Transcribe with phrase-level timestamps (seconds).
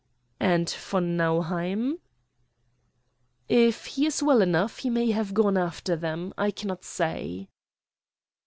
[0.39, 1.99] "And von Nauheim?"
[3.47, 6.33] "If he is well enough he may have gone after them.
[6.39, 7.49] I cannot say."